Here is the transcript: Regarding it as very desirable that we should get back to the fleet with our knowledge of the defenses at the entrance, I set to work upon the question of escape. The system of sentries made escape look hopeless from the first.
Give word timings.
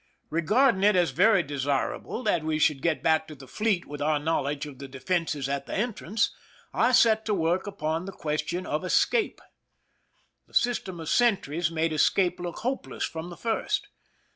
Regarding 0.31 0.81
it 0.83 0.95
as 0.95 1.11
very 1.11 1.43
desirable 1.43 2.23
that 2.23 2.43
we 2.43 2.57
should 2.57 2.81
get 2.81 3.03
back 3.03 3.27
to 3.27 3.35
the 3.35 3.47
fleet 3.47 3.85
with 3.85 4.01
our 4.01 4.17
knowledge 4.17 4.65
of 4.65 4.79
the 4.79 4.87
defenses 4.87 5.47
at 5.47 5.67
the 5.67 5.75
entrance, 5.75 6.33
I 6.73 6.91
set 6.91 7.23
to 7.25 7.35
work 7.35 7.67
upon 7.67 8.05
the 8.05 8.11
question 8.11 8.65
of 8.65 8.83
escape. 8.83 9.39
The 10.47 10.55
system 10.55 10.99
of 10.99 11.07
sentries 11.09 11.69
made 11.69 11.93
escape 11.93 12.39
look 12.39 12.55
hopeless 12.61 13.05
from 13.05 13.29
the 13.29 13.37
first. 13.37 13.89